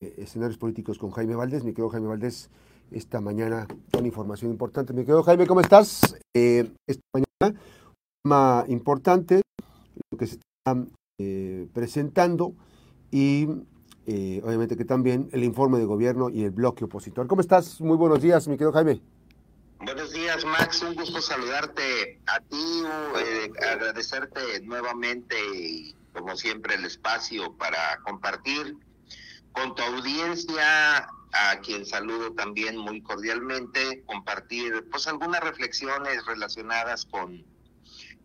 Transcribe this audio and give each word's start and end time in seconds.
escenarios 0.00 0.58
políticos 0.58 0.98
con 0.98 1.10
Jaime 1.10 1.34
Valdés. 1.34 1.62
Mi 1.62 1.72
querido 1.72 1.90
Jaime 1.90 2.08
Valdés, 2.08 2.50
esta 2.90 3.20
mañana 3.20 3.66
con 3.92 4.06
información 4.06 4.50
importante. 4.50 4.92
Mi 4.92 5.02
querido 5.02 5.22
Jaime, 5.22 5.46
¿cómo 5.46 5.60
estás? 5.60 6.16
Eh, 6.34 6.70
esta 6.86 7.02
mañana, 7.12 7.60
un 7.60 8.22
tema 8.22 8.64
importante, 8.68 9.42
lo 10.10 10.18
que 10.18 10.26
se 10.26 10.36
está 10.36 10.82
eh, 11.18 11.68
presentando 11.74 12.54
y 13.10 13.46
eh, 14.06 14.40
obviamente 14.44 14.76
que 14.76 14.84
también 14.84 15.28
el 15.32 15.44
informe 15.44 15.78
de 15.78 15.84
gobierno 15.84 16.30
y 16.30 16.44
el 16.44 16.50
bloque 16.50 16.84
opositor. 16.84 17.26
¿Cómo 17.26 17.42
estás? 17.42 17.80
Muy 17.80 17.96
buenos 17.96 18.22
días, 18.22 18.48
mi 18.48 18.54
querido 18.54 18.72
Jaime. 18.72 19.02
Buenos 19.80 20.12
días, 20.12 20.44
Max. 20.44 20.82
Un 20.82 20.94
gusto 20.94 21.20
saludarte 21.20 22.20
a 22.26 22.40
ti, 22.40 22.82
agradecerte 23.70 24.60
nuevamente 24.62 25.36
y 25.54 25.94
como 26.12 26.36
siempre 26.36 26.74
el 26.74 26.84
espacio 26.84 27.54
para 27.56 27.98
compartir 28.04 28.76
con 29.52 29.74
tu 29.74 29.82
audiencia, 29.82 31.08
a 31.32 31.60
quien 31.62 31.86
saludo 31.86 32.32
también 32.32 32.76
muy 32.76 33.02
cordialmente, 33.02 34.02
compartir 34.06 34.88
pues 34.90 35.06
algunas 35.06 35.40
reflexiones 35.40 36.24
relacionadas 36.26 37.06
con 37.06 37.44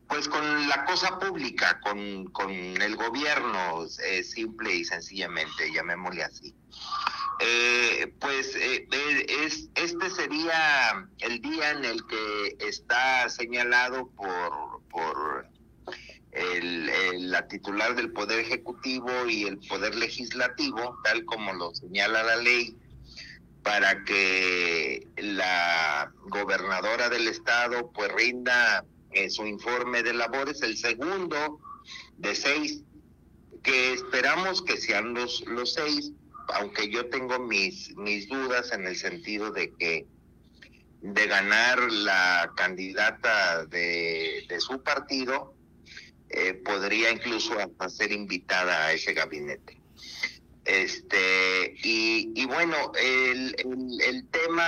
pues 0.08 0.28
con 0.30 0.70
la 0.70 0.86
cosa 0.86 1.18
pública, 1.20 1.80
con, 1.82 2.26
con 2.26 2.52
el 2.52 2.96
gobierno, 2.96 3.86
eh, 4.04 4.24
simple 4.24 4.76
y 4.76 4.86
sencillamente, 4.86 5.72
llamémosle 5.74 6.24
así. 6.24 6.54
Eh, 7.40 8.14
pues 8.20 8.56
eh, 8.56 8.88
es, 9.44 9.70
este 9.76 10.10
sería 10.10 11.08
el 11.20 11.42
día 11.42 11.72
en 11.72 11.86
el 11.86 12.06
que 12.06 12.56
está 12.60 13.28
señalado 13.30 14.08
por, 14.12 14.82
por 14.90 15.50
el, 16.36 17.32
la 17.32 17.48
titular 17.48 17.96
del 17.96 18.12
Poder 18.12 18.40
Ejecutivo 18.40 19.10
y 19.28 19.44
el 19.44 19.58
Poder 19.58 19.96
Legislativo, 19.96 21.00
tal 21.04 21.26
como 21.26 21.54
lo 21.54 21.74
señala 21.74 22.24
la 22.24 22.36
ley, 22.38 22.76
para 23.64 24.04
que 24.04 25.08
la 25.18 26.12
gobernadora 26.28 27.10
del 27.10 27.28
estado 27.28 27.92
pues 27.92 28.12
rinda 28.14 28.86
eh, 29.12 29.30
su 29.30 29.48
informe 29.48 30.04
de 30.04 30.14
labores, 30.14 30.62
el 30.62 30.78
segundo 30.78 31.60
de 32.18 32.36
seis, 32.36 32.84
que 33.64 33.94
esperamos 33.94 34.62
que 34.62 34.78
sean 34.78 35.14
los, 35.14 35.44
los 35.48 35.74
seis, 35.74 36.12
aunque 36.54 36.92
yo 36.92 37.10
tengo 37.10 37.40
mis, 37.40 37.96
mis 37.96 38.28
dudas 38.30 38.72
en 38.72 38.86
el 38.86 38.96
sentido 38.96 39.52
de 39.52 39.74
que 39.74 40.06
de 41.02 41.28
ganar 41.28 41.80
la 41.92 42.52
candidata 42.56 43.66
de, 43.66 44.46
de 44.48 44.60
su 44.60 44.84
partido, 44.84 45.55
eh, 46.30 46.54
podría 46.54 47.12
incluso 47.12 47.58
hasta 47.60 47.90
ser 47.90 48.12
invitada 48.12 48.88
a 48.88 48.94
ese 48.94 49.14
gabinete. 49.14 49.80
Este, 50.66 51.76
y, 51.84 52.32
y 52.36 52.46
bueno, 52.46 52.92
el, 53.00 53.56
el, 54.02 54.28
tema 54.30 54.66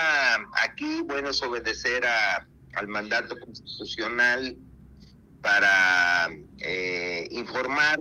aquí, 0.64 1.02
bueno, 1.02 1.30
es 1.32 1.42
obedecer 1.42 2.06
a, 2.06 2.48
al 2.76 2.88
mandato 2.88 3.36
constitucional 3.40 4.56
para 5.42 6.30
eh, 6.60 7.28
informar 7.32 8.00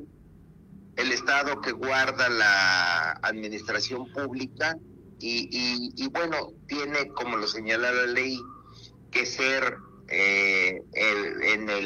el 0.97 1.13
Estado 1.13 1.61
que 1.63 1.73
guarda 1.73 2.29
la 2.29 3.13
administración 3.23 4.13
pública 4.13 4.77
y, 5.19 5.49
y, 5.51 5.93
y 5.97 6.09
bueno, 6.09 6.53
tiene, 6.69 7.09
como 7.09 7.39
lo 7.39 7.47
señala 7.47 7.93
la 7.93 8.07
ley, 8.07 8.39
que 9.11 9.25
ser 9.25 9.79
eh, 10.09 10.46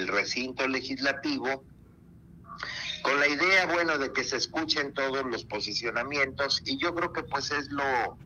en 0.00 0.08
el 0.08 0.08
recinto 0.08 0.66
legislativo 0.66 1.64
con 3.02 3.18
la 3.18 3.28
idea, 3.28 3.66
bueno, 3.66 3.98
de 3.98 4.12
que 4.12 4.24
se 4.24 4.36
escuchen 4.36 4.92
todos 4.92 5.24
los 5.24 5.44
posicionamientos 5.44 6.62
y 6.64 6.76
yo 6.76 6.94
creo 6.94 7.12
que 7.12 7.22
pues 7.22 7.50
es 7.50 7.70
lo, 7.70 8.18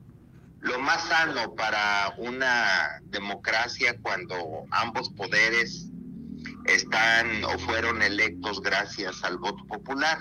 lo 0.61 0.79
más 0.81 1.05
sano 1.09 1.55
para 1.55 2.15
una 2.19 3.01
democracia 3.05 3.97
cuando 4.03 4.65
ambos 4.71 5.11
poderes 5.11 5.87
están 6.67 7.45
o 7.45 7.59
fueron 7.61 8.03
electos 8.03 8.61
gracias 8.61 9.23
al 9.23 9.39
voto 9.39 9.65
popular. 9.67 10.19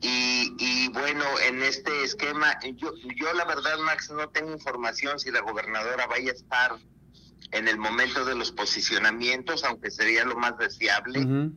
Y, 0.00 0.54
y 0.58 0.88
bueno, 0.90 1.24
en 1.46 1.62
este 1.62 2.04
esquema, 2.04 2.58
yo, 2.76 2.94
yo 3.16 3.32
la 3.34 3.44
verdad, 3.44 3.78
Max, 3.80 4.10
no 4.10 4.28
tengo 4.30 4.52
información 4.52 5.18
si 5.18 5.30
la 5.30 5.40
gobernadora 5.40 6.06
vaya 6.06 6.30
a 6.30 6.34
estar 6.34 6.78
en 7.50 7.68
el 7.68 7.78
momento 7.78 8.24
de 8.24 8.34
los 8.34 8.52
posicionamientos, 8.52 9.64
aunque 9.64 9.90
sería 9.90 10.24
lo 10.24 10.36
más 10.36 10.58
deseable, 10.58 11.50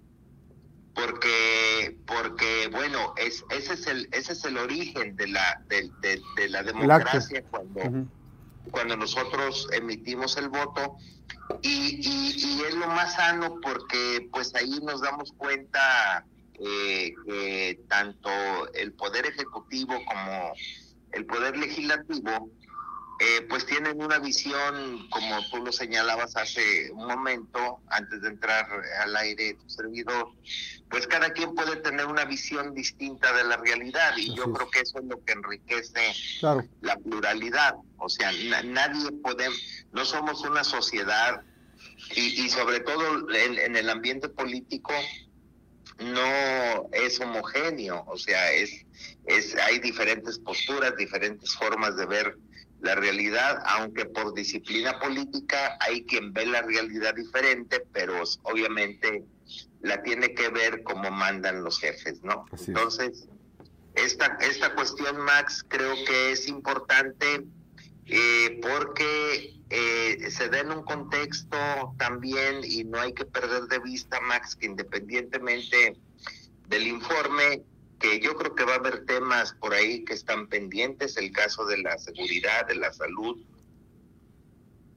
porque 0.93 1.97
porque 2.05 2.69
bueno, 2.71 3.13
es, 3.17 3.43
ese 3.49 3.73
es 3.73 3.87
el 3.87 4.09
ese 4.11 4.33
es 4.33 4.45
el 4.45 4.57
origen 4.57 5.15
de 5.15 5.27
la 5.27 5.61
de, 5.67 6.49
la 6.49 6.63
democracia 6.63 7.43
cuando 7.49 8.07
cuando 8.69 8.95
nosotros 8.95 9.67
emitimos 9.73 10.37
el 10.37 10.49
voto. 10.49 10.97
Y, 11.63 11.99
y, 12.01 12.61
es 12.65 12.75
lo 12.75 12.87
más 12.87 13.15
sano 13.15 13.59
porque 13.61 14.29
pues 14.31 14.55
ahí 14.55 14.79
nos 14.83 15.01
damos 15.01 15.33
cuenta 15.33 16.25
eh, 16.53 17.13
que 17.25 17.79
tanto 17.89 18.29
el 18.73 18.93
poder 18.93 19.25
ejecutivo 19.25 19.93
como 20.05 20.53
el 21.11 21.25
poder 21.25 21.57
legislativo 21.57 22.49
eh, 23.23 23.45
pues 23.47 23.67
tienen 23.67 24.01
una 24.01 24.17
visión, 24.17 25.07
como 25.11 25.47
tú 25.51 25.57
lo 25.63 25.71
señalabas 25.71 26.35
hace 26.37 26.89
un 26.89 27.05
momento, 27.05 27.79
antes 27.91 28.19
de 28.23 28.29
entrar 28.29 28.67
al 28.99 29.15
aire 29.15 29.53
tu 29.53 29.69
servidor, 29.69 30.29
pues 30.89 31.05
cada 31.05 31.31
quien 31.31 31.53
puede 31.53 31.75
tener 31.75 32.07
una 32.07 32.25
visión 32.25 32.73
distinta 32.73 33.31
de 33.33 33.43
la 33.43 33.57
realidad 33.57 34.17
y 34.17 34.35
yo 34.35 34.51
creo 34.51 34.71
que 34.71 34.79
eso 34.79 34.97
es 34.97 35.05
lo 35.05 35.23
que 35.23 35.33
enriquece 35.33 36.01
la 36.81 36.97
pluralidad. 36.97 37.75
O 37.97 38.09
sea, 38.09 38.31
nadie 38.63 39.11
podemos, 39.21 39.85
no 39.91 40.03
somos 40.03 40.41
una 40.41 40.63
sociedad 40.63 41.43
y, 42.15 42.43
y 42.43 42.49
sobre 42.49 42.79
todo 42.79 43.29
en, 43.35 43.59
en 43.59 43.75
el 43.75 43.89
ambiente 43.91 44.29
político 44.29 44.93
no 45.99 46.89
es 46.91 47.19
homogéneo, 47.19 48.03
o 48.07 48.17
sea, 48.17 48.51
es, 48.51 48.83
es, 49.25 49.55
hay 49.57 49.77
diferentes 49.77 50.39
posturas, 50.39 50.95
diferentes 50.97 51.53
formas 51.53 51.95
de 51.95 52.07
ver 52.07 52.35
la 52.81 52.95
realidad, 52.95 53.61
aunque 53.65 54.05
por 54.05 54.33
disciplina 54.33 54.99
política 54.99 55.77
hay 55.79 56.03
quien 56.05 56.33
ve 56.33 56.45
la 56.45 56.61
realidad 56.61 57.13
diferente, 57.15 57.85
pero 57.93 58.21
obviamente 58.43 59.23
la 59.81 60.01
tiene 60.03 60.33
que 60.33 60.49
ver 60.49 60.83
como 60.83 61.11
mandan 61.11 61.63
los 61.63 61.79
jefes, 61.79 62.21
¿no? 62.23 62.45
Entonces, 62.67 63.27
esta, 63.95 64.37
esta 64.41 64.73
cuestión, 64.73 65.19
Max, 65.21 65.65
creo 65.67 65.93
que 66.05 66.31
es 66.31 66.47
importante 66.47 67.45
eh, 68.07 68.59
porque 68.61 69.61
eh, 69.69 70.29
se 70.31 70.49
da 70.49 70.59
en 70.59 70.71
un 70.71 70.83
contexto 70.83 71.57
también, 71.97 72.61
y 72.63 72.83
no 72.83 72.99
hay 72.99 73.13
que 73.13 73.25
perder 73.25 73.63
de 73.63 73.79
vista, 73.79 74.19
Max, 74.21 74.55
que 74.55 74.65
independientemente 74.65 75.97
del 76.67 76.87
informe, 76.87 77.63
que 78.01 78.19
yo 78.19 78.35
creo 78.35 78.55
que 78.55 78.65
va 78.65 78.73
a 78.73 78.77
haber 78.77 79.05
temas 79.05 79.53
por 79.53 79.73
ahí 79.73 80.03
que 80.03 80.13
están 80.13 80.47
pendientes, 80.47 81.17
el 81.17 81.31
caso 81.31 81.65
de 81.65 81.77
la 81.77 81.97
seguridad, 81.97 82.67
de 82.67 82.75
la 82.75 82.91
salud, 82.91 83.37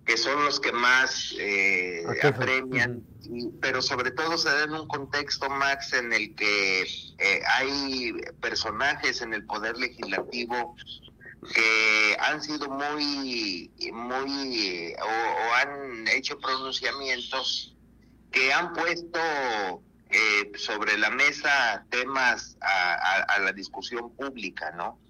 que 0.05 0.17
son 0.17 0.45
los 0.45 0.61
que 0.61 0.73
más 0.73 1.35
eh, 1.39 2.05
apremian, 2.23 3.05
pero 3.61 3.81
sobre 3.81 4.11
todo 4.11 4.37
se 4.37 4.49
da 4.51 4.65
en 4.65 4.73
un 4.73 4.89
contexto, 4.89 5.49
Max, 5.49 5.93
en 5.93 6.13
el 6.13 6.35
que 6.35 6.83
eh, 6.83 7.41
hay 7.47 8.13
personajes 8.41 9.23
en 9.23 9.33
el 9.33 9.45
poder 9.47 9.77
legislativo 9.79 10.77
que 11.55 12.17
han 12.21 12.43
sido 12.43 12.69
muy, 12.69 13.71
muy, 13.93 14.95
o 15.03 15.55
han 15.55 16.09
hecho 16.09 16.39
pronunciamientos 16.39 17.77
que 18.31 18.53
han 18.53 18.73
puesto 18.73 19.19
eh, 20.17 20.53
sobre 20.55 20.97
la 20.97 21.11
mesa 21.11 21.85
temas 21.91 22.57
a, 22.61 23.37
la 23.41 23.53
discusión 23.53 24.15
pública, 24.15 24.71
¿no? 24.71 25.01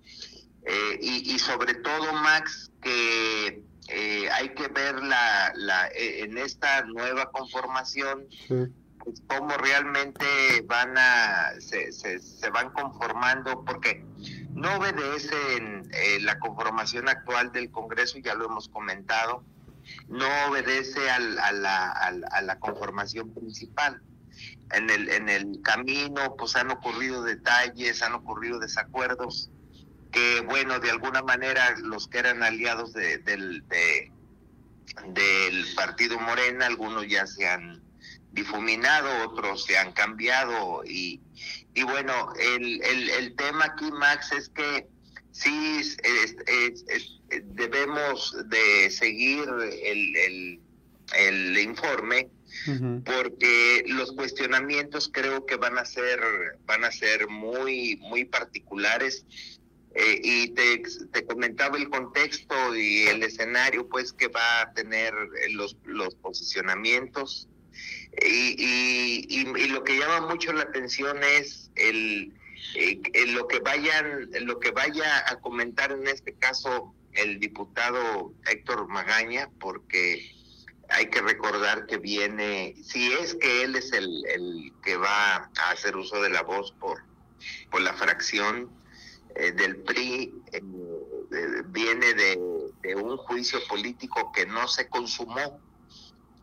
Eh, 0.65 0.99
y, 1.03 1.39
sobre 1.39 1.75
todo, 1.75 2.11
Max, 2.15 2.73
que 2.81 3.63
eh, 3.89 4.31
hay 4.31 4.55
que 4.55 4.69
ver 4.69 5.03
la, 5.03 5.53
la, 5.57 5.91
en 5.93 6.39
esta 6.39 6.85
nueva 6.85 7.31
conformación, 7.33 8.27
pues, 8.49 9.23
cómo 9.27 9.55
realmente 9.59 10.25
van 10.65 10.97
a, 10.97 11.53
se, 11.59 11.93
se, 11.93 12.19
se, 12.21 12.49
van 12.49 12.71
conformando, 12.71 13.63
porque 13.63 14.07
no 14.53 14.77
obedecen 14.77 15.87
la 16.21 16.39
conformación 16.39 17.11
actual 17.11 17.53
del 17.53 17.71
Congreso, 17.71 18.17
ya 18.21 18.35
lo 18.35 18.47
hemos 18.47 18.71
comentado, 18.71 19.45
no 20.09 20.27
obedece 20.49 21.11
al, 21.11 21.39
a, 21.39 21.53
la, 21.53 21.91
a 21.91 22.41
la 22.41 22.59
conformación 22.59 23.35
principal 23.35 24.01
en 24.73 24.91
el, 24.91 25.09
en 25.09 25.29
el 25.29 25.61
camino 25.63 26.37
pues 26.37 26.57
han 26.57 26.71
ocurrido 26.71 27.23
detalles, 27.23 28.03
han 28.03 28.15
ocurrido 28.15 28.59
desacuerdos 28.59 29.51
que 30.15 30.41
bueno, 30.43 30.79
de 30.79 30.91
alguna 30.91 31.23
manera 31.23 31.75
los 31.83 32.07
que 32.07 32.19
eran 32.19 32.43
aliados 32.43 32.93
de, 32.93 33.19
del, 33.19 33.67
de, 33.69 34.13
del 35.09 35.67
partido 35.75 36.21
Morena, 36.21 36.67
algunos 36.67 37.09
ya 37.09 37.27
se 37.27 37.49
han 37.49 37.83
difuminado, 38.31 39.29
otros 39.29 39.65
se 39.65 39.77
han 39.77 39.93
cambiado 39.93 40.85
y, 40.85 41.21
y 41.75 41.83
bueno, 41.83 42.33
el, 42.39 42.81
el, 42.85 43.11
el 43.11 43.37
tema 43.37 43.65
aquí, 43.67 43.91
Max, 43.91 44.31
es 44.33 44.49
que 44.51 44.89
sí 45.33 45.97
debemos 47.43 48.37
de 48.47 48.91
seguir 48.91 49.49
el, 49.83 50.61
el, 51.13 51.59
informe 51.59 52.29
porque 53.05 53.85
los 53.87 54.13
cuestionamientos 54.13 55.11
creo 55.13 55.47
que 55.47 55.57
van 55.57 55.79
a 55.79 55.85
ser 55.85 56.21
van 56.67 56.85
a 56.85 56.93
ser 56.93 57.29
muy 57.29 57.97
muy 57.97 58.25
particulares. 58.25 59.27
Eh, 59.97 60.21
y 60.25 60.49
te, 60.49 60.83
te, 61.13 61.25
comentaba 61.25 61.79
el 61.79 61.89
contexto 61.89 62.75
y 62.75 63.05
el 63.07 63.23
escenario 63.23 63.89
pues 63.89 64.13
que 64.13 64.27
va 64.27 64.63
a 64.63 64.73
tener 64.73 65.15
los, 65.51 65.77
los 65.85 66.17
posicionamientos. 66.17 67.49
Y, 68.21 69.25
y, 69.29 69.69
lo 69.69 69.85
que 69.85 69.97
llama 69.97 70.27
mucho 70.27 70.53
la 70.53 70.63
atención 70.63 71.19
es 71.23 71.71
el, 71.77 72.33
eh, 72.77 73.01
lo 73.29 73.47
que 73.47 73.61
vayan 73.61 74.31
lo 74.41 74.59
que 74.59 74.71
vaya 74.71 75.25
a 75.29 75.41
comentar 75.41 75.93
en 75.93 76.07
este 76.09 76.35
caso 76.35 76.95
el 77.13 77.39
diputado 77.39 78.33
Héctor 78.47 78.89
Magaña 78.89 79.51
porque 79.61 80.34
hay 81.05 81.11
que 81.11 81.21
recordar 81.21 81.87
que 81.87 81.99
viene 81.99 82.75
si 82.83 83.13
es 83.13 83.35
que 83.35 83.63
él 83.63 83.77
es 83.77 83.93
el, 83.93 84.25
el 84.27 84.73
que 84.83 84.97
va 84.97 85.37
a 85.37 85.71
hacer 85.71 85.97
uso 85.97 86.21
de 86.21 86.31
la 86.31 86.43
voz 86.43 86.73
por 86.73 87.03
por 87.71 87.81
la 87.83 87.95
fracción 87.95 88.71
eh, 89.37 89.53
del 89.53 89.77
PRI 89.77 90.33
eh, 90.53 90.63
viene 91.67 92.15
de, 92.15 92.95
un 92.97 93.17
juicio 93.17 93.59
político 93.67 94.31
que 94.33 94.47
no 94.47 94.69
se 94.69 94.89
consumó, 94.89 95.59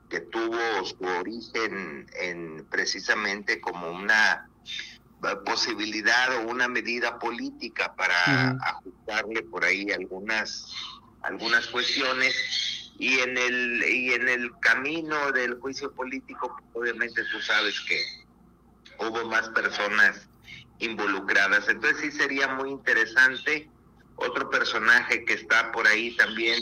que 0.09 0.19
tuvo 0.19 0.59
su 0.83 0.97
origen 1.19 2.09
en 2.19 2.65
precisamente 2.65 3.61
como 3.61 3.89
una 3.89 4.49
posibilidad 5.45 6.35
o 6.37 6.49
una 6.49 6.67
medida 6.67 7.19
política 7.19 7.93
para 7.95 8.57
ajustarle 8.57 9.43
por 9.43 9.63
ahí 9.63 9.91
algunas 9.91 10.73
algunas 11.21 11.67
cuestiones 11.67 12.80
y 13.01 13.17
en 13.17 13.35
el 13.35 13.83
y 13.83 14.13
en 14.13 14.29
el 14.29 14.51
camino 14.59 15.31
del 15.31 15.59
juicio 15.59 15.91
político 15.91 16.55
obviamente 16.73 17.23
tú 17.31 17.41
sabes 17.41 17.73
que 17.81 17.99
hubo 18.99 19.25
más 19.25 19.49
personas 19.49 20.29
involucradas. 20.77 21.67
Entonces 21.67 21.99
sí 21.99 22.11
sería 22.11 22.47
muy 22.49 22.69
interesante. 22.69 23.67
Otro 24.17 24.51
personaje 24.51 25.25
que 25.25 25.33
está 25.33 25.71
por 25.71 25.87
ahí 25.87 26.15
también 26.15 26.59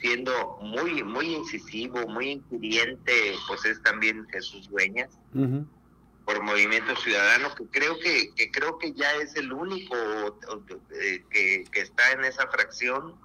siendo 0.00 0.58
muy, 0.62 1.02
muy 1.02 1.34
incisivo, 1.34 2.08
muy 2.08 2.30
inquiriente, 2.30 3.34
pues 3.46 3.66
es 3.66 3.82
también 3.82 4.26
Jesús 4.30 4.70
Dueñas, 4.70 5.10
por 6.24 6.42
Movimiento 6.42 6.96
Ciudadano, 6.96 7.54
que 7.54 7.66
creo 7.66 7.98
que, 7.98 8.30
que 8.36 8.50
creo 8.50 8.78
que 8.78 8.94
ya 8.94 9.12
es 9.16 9.36
el 9.36 9.52
único 9.52 9.94
eh, 9.94 11.24
que, 11.30 11.64
que 11.70 11.80
está 11.80 12.12
en 12.12 12.24
esa 12.24 12.46
fracción, 12.46 13.16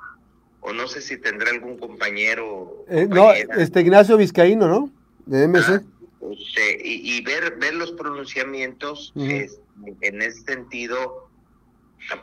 o 0.64 0.74
no 0.74 0.88
sé 0.88 1.02
si 1.02 1.18
tendrá 1.18 1.52
algún 1.52 1.78
compañero. 1.78 2.86
Eh, 2.88 3.06
no, 3.10 3.32
este 3.34 3.82
Ignacio 3.82 4.18
Vizcaíno, 4.18 4.68
¿no? 4.68 4.90
De 5.26 5.48
MC. 5.48 5.66
Ah, 5.70 5.82
este, 6.32 6.80
y, 6.84 7.22
ver, 7.22 7.58
ver 7.58 7.74
los 7.74 7.92
pronunciamientos 7.92 9.12
en 9.16 10.22
ese 10.22 10.42
sentido, 10.42 11.30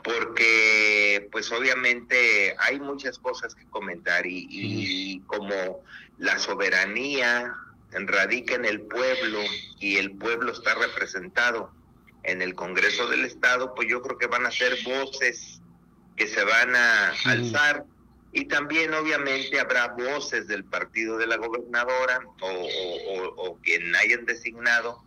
porque 0.02 1.28
pues 1.30 1.52
obviamente 1.52 2.56
hay 2.58 2.80
muchas 2.80 3.18
cosas 3.18 3.54
que 3.54 3.66
comentar 3.66 4.24
y, 4.26 5.22
como 5.26 5.82
la 6.18 6.38
soberanía 6.38 7.54
radica 7.92 8.54
en 8.54 8.64
el 8.64 8.82
pueblo 8.82 9.40
y 9.80 9.96
el 9.96 10.12
pueblo 10.12 10.52
está 10.52 10.74
representado 10.76 11.70
en 12.22 12.40
el 12.40 12.54
Congreso 12.54 13.06
del 13.08 13.24
Estado, 13.24 13.74
pues 13.74 13.88
yo 13.88 14.00
creo 14.00 14.16
que 14.16 14.26
van 14.26 14.46
a 14.46 14.50
ser 14.50 14.78
voces 14.84 15.60
que 16.16 16.26
se 16.26 16.44
van 16.44 16.74
a 16.74 17.12
alzar 17.24 17.84
y 18.32 18.44
también 18.44 18.94
obviamente 18.94 19.58
habrá 19.58 19.88
voces 19.88 20.46
del 20.46 20.64
partido 20.64 21.18
de 21.18 21.26
la 21.26 21.36
gobernadora 21.36 22.20
o, 22.40 23.58
quien 23.62 23.94
hayan 23.96 24.24
designado 24.24 25.02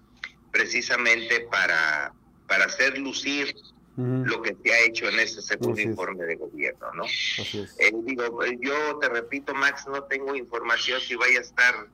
precisamente 0.51 1.47
para, 1.51 2.13
para 2.47 2.65
hacer 2.65 2.97
lucir 2.97 3.55
lo 3.95 4.41
que 4.41 4.55
se 4.63 4.73
ha 4.73 4.79
hecho 4.79 5.07
en 5.07 5.19
este 5.19 5.41
segundo 5.41 5.79
informe 5.79 6.25
de 6.25 6.35
gobierno, 6.35 6.91
¿no? 6.93 7.03
Eh, 7.05 7.91
digo, 8.03 8.43
yo 8.59 8.97
te 8.97 9.07
repito, 9.07 9.53
Max, 9.53 9.85
no 9.87 10.03
tengo 10.05 10.35
información 10.35 10.99
si 10.99 11.15
vaya 11.15 11.37
a 11.37 11.41
estar 11.43 11.87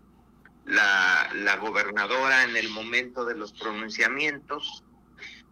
la, 0.66 1.30
la 1.36 1.58
gobernadora 1.58 2.46
en 2.46 2.56
el 2.56 2.70
momento 2.70 3.26
de 3.26 3.36
los 3.36 3.52
pronunciamientos, 3.52 4.86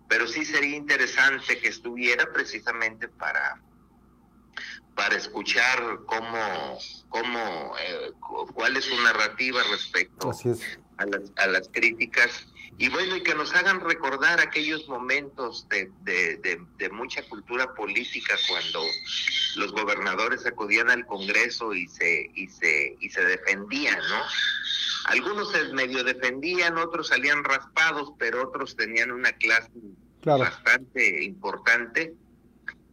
pero 0.07 0.25
sí 0.25 0.45
sería 0.45 0.77
interesante 0.77 1.59
que 1.59 1.67
estuviera 1.67 2.31
precisamente 2.31 3.09
para 3.09 3.61
para 4.97 5.15
escuchar 5.15 5.99
cómo, 6.07 6.79
cómo 7.09 7.73
eh, 7.79 8.11
cuál 8.53 8.75
es 8.75 8.85
su 8.85 9.01
narrativa 9.03 9.61
respecto 9.71 10.31
A, 10.97 11.05
las, 11.05 11.31
a 11.37 11.47
las 11.47 11.69
críticas. 11.69 12.47
Y 12.79 12.89
bueno, 12.89 13.15
y 13.15 13.23
que 13.23 13.35
nos 13.35 13.55
hagan 13.55 13.79
recordar 13.79 14.39
aquellos 14.39 14.87
momentos 14.87 15.67
de, 15.69 15.91
de, 16.01 16.59
de, 16.77 16.89
mucha 16.89 17.21
cultura 17.29 17.73
política 17.75 18.35
cuando 18.49 18.81
los 19.55 19.71
gobernadores 19.71 20.45
acudían 20.45 20.89
al 20.89 21.05
Congreso 21.05 21.73
y 21.73 21.87
se, 21.87 22.31
y 22.35 22.47
se, 22.47 22.97
y 22.99 23.09
se 23.09 23.23
defendían, 23.23 23.97
¿no? 23.97 24.21
Algunos 25.05 25.51
se 25.51 25.63
medio 25.73 26.03
defendían, 26.03 26.77
otros 26.77 27.07
salían 27.07 27.43
raspados, 27.43 28.13
pero 28.19 28.47
otros 28.47 28.75
tenían 28.75 29.11
una 29.11 29.31
clase 29.33 29.71
bastante 30.23 31.23
importante 31.23 32.13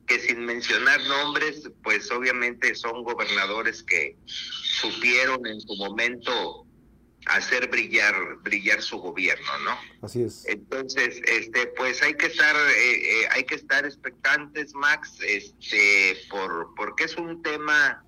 que 0.06 0.18
sin 0.20 0.44
mencionar 0.44 1.00
nombres, 1.04 1.70
pues 1.82 2.10
obviamente 2.10 2.74
son 2.74 3.02
gobernadores 3.04 3.82
que 3.82 4.16
supieron 4.26 5.46
en 5.46 5.60
su 5.60 5.74
momento 5.76 6.66
hacer 7.26 7.68
brillar 7.68 8.14
brillar 8.42 8.82
su 8.82 8.98
gobierno, 8.98 9.58
¿no? 9.64 9.78
Así 10.02 10.22
es. 10.22 10.46
Entonces, 10.46 11.22
este, 11.26 11.68
pues 11.68 12.02
hay 12.02 12.14
que 12.14 12.26
estar 12.26 12.54
eh, 12.54 13.22
eh, 13.22 13.28
hay 13.30 13.44
que 13.44 13.54
estar 13.54 13.86
expectantes, 13.86 14.74
Max, 14.74 15.18
este, 15.26 16.18
por 16.28 16.74
porque 16.76 17.04
es 17.04 17.16
un 17.16 17.42
tema 17.42 18.04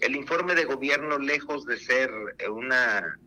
el 0.00 0.14
informe 0.14 0.54
de 0.54 0.64
gobierno 0.64 1.18
lejos 1.18 1.66
de 1.66 1.78
ser 1.78 2.10
una 2.48 3.18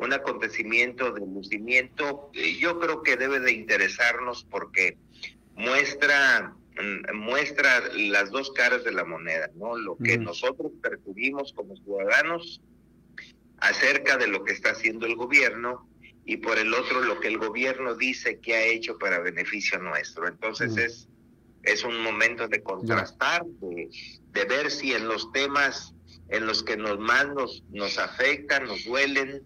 un 0.00 0.12
acontecimiento 0.14 1.12
de 1.12 1.20
lucimiento, 1.20 2.30
eh, 2.32 2.56
yo 2.58 2.80
creo 2.80 3.02
que 3.02 3.16
debe 3.16 3.38
de 3.38 3.52
interesarnos 3.52 4.46
porque 4.50 4.96
muestra 5.54 6.56
muestra 7.14 7.82
las 7.94 8.30
dos 8.30 8.52
caras 8.52 8.84
de 8.84 8.92
la 8.92 9.04
moneda, 9.04 9.50
¿no? 9.54 9.76
Lo 9.76 9.96
que 9.96 10.18
nosotros 10.18 10.72
percibimos 10.82 11.52
como 11.52 11.76
ciudadanos 11.76 12.60
acerca 13.58 14.16
de 14.16 14.26
lo 14.26 14.44
que 14.44 14.52
está 14.52 14.70
haciendo 14.70 15.06
el 15.06 15.16
gobierno 15.16 15.88
y 16.24 16.38
por 16.38 16.58
el 16.58 16.72
otro 16.74 17.00
lo 17.00 17.20
que 17.20 17.28
el 17.28 17.38
gobierno 17.38 17.94
dice 17.94 18.38
que 18.40 18.54
ha 18.54 18.64
hecho 18.64 18.98
para 18.98 19.18
beneficio 19.18 19.78
nuestro. 19.78 20.28
Entonces 20.28 20.76
es, 20.76 21.08
es 21.62 21.84
un 21.84 22.02
momento 22.02 22.48
de 22.48 22.62
contrastar, 22.62 23.44
de, 23.44 23.90
de, 24.32 24.44
ver 24.44 24.70
si 24.70 24.92
en 24.92 25.08
los 25.08 25.30
temas 25.32 25.94
en 26.28 26.46
los 26.46 26.62
que 26.62 26.76
nos 26.76 26.98
más 26.98 27.28
nos, 27.28 27.64
nos 27.70 27.98
afectan, 27.98 28.66
nos 28.66 28.84
duelen, 28.84 29.42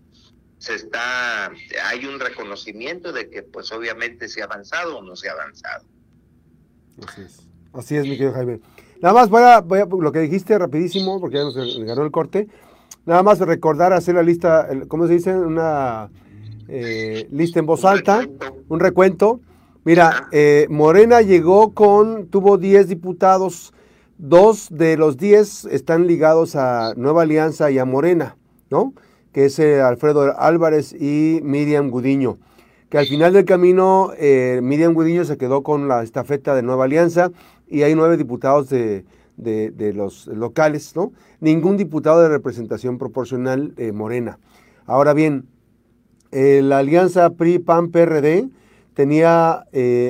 se 0.58 0.74
está, 0.74 1.50
hay 1.84 2.06
un 2.06 2.20
reconocimiento 2.20 3.12
de 3.12 3.30
que 3.30 3.42
pues 3.42 3.72
obviamente 3.72 4.28
se 4.28 4.42
ha 4.42 4.44
avanzado 4.44 4.98
o 4.98 5.02
no 5.02 5.16
se 5.16 5.28
ha 5.28 5.32
avanzado. 5.32 5.86
Así 7.06 7.22
es. 7.22 7.42
Así 7.72 7.96
es, 7.96 8.04
mi 8.04 8.10
querido 8.10 8.32
Jaime. 8.32 8.60
Nada 9.00 9.14
más 9.14 9.28
voy 9.28 9.42
a, 9.42 9.60
voy 9.60 9.80
a, 9.80 9.86
lo 9.86 10.12
que 10.12 10.20
dijiste 10.20 10.56
rapidísimo, 10.58 11.20
porque 11.20 11.36
ya 11.36 11.42
nos 11.42 11.54
ganó 11.84 12.02
el 12.04 12.10
corte. 12.10 12.48
Nada 13.04 13.22
más 13.22 13.38
recordar 13.40 13.92
hacer 13.92 14.14
la 14.14 14.22
lista, 14.22 14.68
¿cómo 14.88 15.06
se 15.06 15.14
dice? 15.14 15.36
Una 15.36 16.08
eh, 16.68 17.28
lista 17.30 17.58
en 17.58 17.66
voz 17.66 17.84
alta, 17.84 18.26
un 18.68 18.80
recuento. 18.80 19.40
Mira, 19.84 20.28
eh, 20.32 20.66
Morena 20.70 21.20
llegó 21.20 21.74
con, 21.74 22.28
tuvo 22.28 22.56
10 22.56 22.88
diputados, 22.88 23.74
dos 24.16 24.68
de 24.70 24.96
los 24.96 25.18
10 25.18 25.66
están 25.66 26.06
ligados 26.06 26.56
a 26.56 26.94
Nueva 26.96 27.22
Alianza 27.22 27.70
y 27.70 27.78
a 27.78 27.84
Morena, 27.84 28.36
¿no? 28.70 28.94
Que 29.32 29.46
es 29.46 29.58
eh, 29.58 29.82
Alfredo 29.82 30.38
Álvarez 30.38 30.94
y 30.94 31.40
Miriam 31.42 31.90
Gudiño 31.90 32.38
que 32.94 32.98
al 32.98 33.06
final 33.06 33.32
del 33.32 33.44
camino 33.44 34.12
eh, 34.16 34.60
Miriam 34.62 34.94
Gudiño 34.94 35.24
se 35.24 35.36
quedó 35.36 35.64
con 35.64 35.88
la 35.88 36.04
estafeta 36.04 36.54
de 36.54 36.62
Nueva 36.62 36.84
Alianza 36.84 37.32
y 37.66 37.82
hay 37.82 37.96
nueve 37.96 38.16
diputados 38.16 38.68
de, 38.68 39.04
los 39.36 40.28
locales, 40.28 40.94
¿no? 40.94 41.10
Ningún 41.40 41.76
diputado 41.76 42.22
de 42.22 42.28
representación 42.28 42.96
proporcional 42.98 43.74
eh, 43.78 43.90
morena. 43.90 44.38
Ahora 44.86 45.12
bien, 45.12 45.48
eh, 46.30 46.60
la 46.62 46.78
alianza 46.78 47.30
PRI-PAN-PRD 47.30 48.48
tenía 48.94 49.64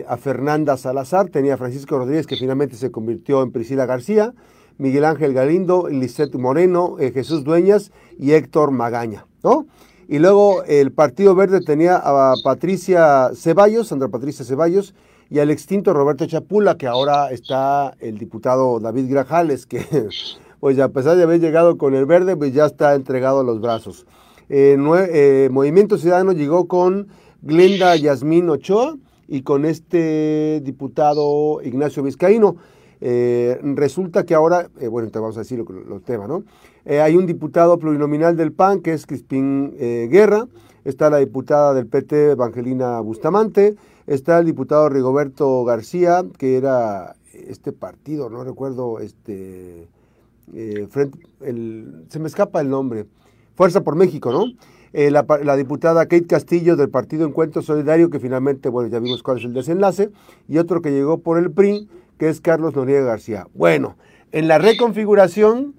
a 0.07 0.17
Fernanda 0.19 0.76
Salazar, 0.76 1.31
tenía 1.31 1.55
a 1.55 1.57
Francisco 1.57 1.97
Rodríguez, 1.97 2.26
que 2.26 2.37
finalmente 2.37 2.76
se 2.76 2.91
convirtió 2.91 3.43
en 3.43 3.50
Priscila 3.50 3.87
García, 3.87 4.35
Miguel 4.76 5.07
Ángel 5.07 5.33
Galindo, 5.33 5.88
Lisette 5.88 6.35
Moreno, 6.35 6.97
Jesús 6.99 7.45
Dueñas 7.45 7.93
y 8.19 8.33
Héctor 8.33 8.73
Magaña, 8.73 9.25
¿no? 9.43 9.64
Y 10.08 10.18
luego 10.18 10.64
el 10.64 10.92
Partido 10.92 11.34
Verde 11.34 11.61
tenía 11.61 11.96
a 11.96 12.34
Patricia 12.42 13.30
Ceballos, 13.34 13.88
Sandra 13.88 14.08
Patricia 14.08 14.44
Ceballos, 14.44 14.94
y 15.30 15.38
al 15.38 15.50
extinto 15.50 15.92
Roberto 15.94 16.26
Chapula, 16.26 16.76
que 16.76 16.87
ahora 16.87 17.30
está 17.30 17.94
el 18.00 18.18
diputado 18.18 18.78
David 18.80 19.11
Grajales, 19.11 19.66
que 19.66 19.84
pues 20.61 20.78
a 20.78 20.88
pesar 20.90 21.16
de 21.16 21.23
haber 21.23 21.40
llegado 21.40 21.78
con 21.78 21.94
el 21.94 22.06
verde, 22.06 22.37
pues 22.37 22.52
ya 22.52 22.66
está 22.66 22.94
entregado 22.94 23.40
a 23.40 23.44
los 23.44 23.61
brazos. 23.61 24.06
Eh, 24.49 24.76
eh, 24.78 25.49
Movimiento 25.50 25.96
Ciudadano 25.99 26.32
llegó 26.32 26.68
con 26.68 27.08
Glenda 27.42 27.96
Yasmín 27.96 28.49
Ochoa 28.50 28.96
y 29.26 29.42
con 29.42 29.64
este 29.64 30.61
diputado 30.62 31.62
Ignacio 31.62 32.02
Vizcaíno. 32.02 32.56
Eh, 33.00 33.58
resulta 33.62 34.25
que 34.25 34.34
ahora, 34.34 34.68
bueno, 34.90 35.11
te 35.11 35.18
vamos 35.18 35.37
a 35.37 35.40
decir 35.40 35.64
los 35.87 36.02
temas, 36.04 36.28
¿no? 36.28 36.44
Hay 36.87 37.17
un 37.17 37.26
diputado 37.26 37.79
plurinominal 37.79 38.37
del 38.37 38.53
PAN, 38.53 38.81
que 38.81 38.93
es 38.93 39.07
Crispín 39.07 39.75
Guerra, 39.79 40.47
está 40.85 41.11
la 41.11 41.19
diputada 41.19 41.73
del 41.75 41.87
PT, 41.87 42.33
Evangelina 42.33 43.00
Bustamante, 43.00 43.76
está 44.07 44.38
el 44.38 44.47
diputado 44.47 44.88
Rigoberto 44.88 45.64
García, 45.64 46.25
que 46.38 46.57
era 46.57 47.17
este 47.33 47.73
partido, 47.73 48.29
no 48.29 48.45
recuerdo, 48.45 49.00
este, 49.00 49.88
frente, 50.91 51.19
se 52.09 52.19
me 52.19 52.29
escapa 52.29 52.61
el 52.61 52.69
nombre, 52.69 53.07
Fuerza 53.55 53.83
por 53.83 53.95
México, 53.95 54.33
¿no? 54.33 54.47
Eh, 54.93 55.11
la, 55.11 55.57
diputada 55.57 56.07
Kate 56.07 56.26
Castillo 56.26 56.76
del 56.76 56.88
Partido 56.88 57.26
Encuentro 57.26 57.62
Solidario, 57.62 58.11
que 58.11 58.21
finalmente, 58.21 58.69
bueno, 58.69 58.88
ya 58.88 59.00
vimos 59.00 59.23
cuál 59.23 59.38
es 59.38 59.45
el 59.45 59.53
desenlace, 59.53 60.11
y 60.49 60.59
otro 60.59 60.83
que 60.83 60.93
llegó 60.93 61.19
por 61.19 61.38
el 61.38 61.50
PRI, 61.50 61.88
que 62.19 62.29
es 62.29 62.41
Carlos 62.41 62.76
Noriega 62.76 63.05
García. 63.05 63.49
Bueno, 63.55 63.97
en 64.31 64.47
la 64.47 64.59
reconfiguración, 64.59 65.75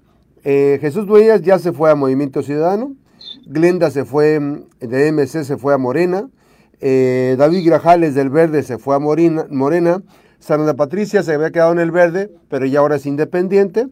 eh, 0.48 0.78
Jesús 0.80 1.06
Dueñas 1.06 1.42
ya 1.42 1.58
se 1.58 1.72
fue 1.72 1.90
a 1.90 1.96
Movimiento 1.96 2.40
Ciudadano, 2.42 2.94
Glenda 3.46 3.90
se 3.90 4.04
fue, 4.04 4.38
mm, 4.38 4.64
de 4.78 5.08
MC 5.08 5.44
se 5.44 5.56
fue 5.56 5.74
a 5.74 5.78
Morena, 5.78 6.28
eh, 6.80 7.34
David 7.36 7.66
Grajales 7.66 8.14
del 8.14 8.30
Verde 8.30 8.62
se 8.62 8.78
fue 8.78 8.94
a 8.94 9.00
Morena, 9.00 9.46
Morena, 9.50 10.02
Sandra 10.38 10.74
Patricia 10.74 11.24
se 11.24 11.34
había 11.34 11.50
quedado 11.50 11.72
en 11.72 11.80
el 11.80 11.90
Verde, 11.90 12.30
pero 12.48 12.64
ya 12.64 12.78
ahora 12.78 12.94
es 12.94 13.06
independiente, 13.06 13.88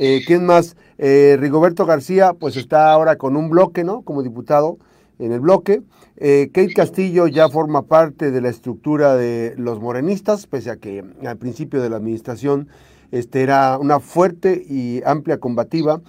eh, 0.00 0.22
¿Quién 0.26 0.46
más? 0.46 0.76
Rigoberto 0.98 1.84
García, 1.84 2.32
pues 2.32 2.56
está 2.56 2.92
ahora 2.92 3.16
con 3.16 3.36
un 3.36 3.50
bloque, 3.50 3.84
¿no? 3.84 4.02
Como 4.02 4.22
diputado 4.22 4.78
en 5.18 5.32
el 5.32 5.40
bloque. 5.40 5.82
Eh, 6.16 6.50
Kate 6.52 6.74
Castillo 6.74 7.26
ya 7.26 7.48
forma 7.48 7.82
parte 7.82 8.30
de 8.30 8.40
la 8.40 8.48
estructura 8.48 9.14
de 9.16 9.54
los 9.56 9.80
morenistas, 9.80 10.46
pese 10.46 10.70
a 10.70 10.76
que 10.76 11.04
al 11.24 11.36
principio 11.36 11.80
de 11.80 11.90
la 11.90 11.96
administración 11.96 12.68
este, 13.10 13.42
era 13.42 13.78
una 13.78 14.00
fuerte 14.00 14.62
y 14.68 15.02
amplia 15.04 15.38
combativa, 15.38 16.00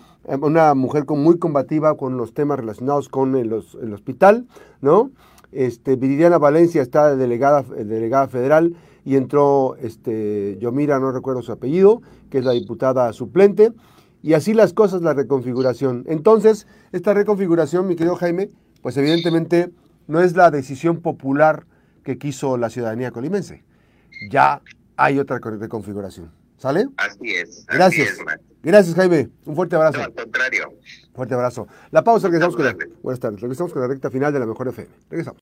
una 0.41 0.73
mujer 0.75 1.05
muy 1.07 1.39
combativa 1.39 1.97
con 1.97 2.17
los 2.17 2.33
temas 2.33 2.59
relacionados 2.59 3.09
con 3.09 3.35
el, 3.35 3.53
hospital, 3.53 4.47
¿no? 4.81 5.11
Este, 5.51 5.95
Viridiana 5.95 6.37
Valencia 6.37 6.81
está 6.81 7.15
delegada, 7.15 7.63
delegada 7.63 8.27
federal 8.27 8.75
y 9.03 9.15
entró 9.15 9.75
este, 9.77 10.57
Yomira, 10.59 10.99
no 10.99 11.11
recuerdo 11.11 11.41
su 11.41 11.51
apellido, 11.51 12.01
que 12.29 12.39
es 12.39 12.45
la 12.45 12.51
diputada 12.51 13.11
suplente, 13.13 13.73
y 14.21 14.33
así 14.33 14.53
las 14.53 14.73
cosas, 14.73 15.01
la 15.01 15.13
reconfiguración. 15.13 16.03
Entonces, 16.07 16.67
esta 16.91 17.13
reconfiguración, 17.13 17.87
mi 17.87 17.95
querido 17.95 18.15
Jaime, 18.15 18.51
pues 18.81 18.97
evidentemente 18.97 19.71
no 20.07 20.21
es 20.21 20.35
la 20.35 20.51
decisión 20.51 21.01
popular 21.01 21.65
que 22.03 22.17
quiso 22.17 22.57
la 22.57 22.69
ciudadanía 22.69 23.11
colimense. 23.11 23.63
Ya 24.29 24.61
hay 24.97 25.17
otra 25.19 25.39
reconfiguración. 25.39 26.38
¿Sale? 26.59 26.87
Así 26.97 27.35
es. 27.35 27.65
Gracias. 27.67 28.17
Gracias, 28.61 28.95
Jaime. 28.95 29.29
Un 29.45 29.55
fuerte 29.55 29.75
abrazo. 29.77 30.01
al 30.03 30.13
contrario. 30.13 30.73
Fuerte 31.15 31.33
abrazo. 31.33 31.67
La 31.91 32.03
pausa, 32.03 32.27
regresamos 32.27 32.55
con 32.55 32.65
la, 32.65 32.75
buenas 33.01 33.19
tardes. 33.19 33.39
Regresamos 33.39 33.71
con 33.71 33.81
la 33.81 33.87
recta 33.87 34.11
final 34.11 34.33
de 34.33 34.39
la 34.39 34.45
Mejor 34.45 34.67
FM. 34.67 34.89
Regresamos. 35.09 35.37